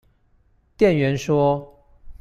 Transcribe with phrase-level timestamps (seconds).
[0.77, 1.67] 店員說